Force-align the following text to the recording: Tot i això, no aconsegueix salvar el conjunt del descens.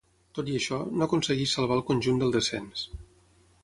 Tot 0.37 0.47
i 0.53 0.55
això, 0.59 0.79
no 1.01 1.07
aconsegueix 1.09 1.53
salvar 1.59 1.79
el 1.81 1.87
conjunt 1.93 2.21
del 2.25 2.37
descens. 2.39 2.87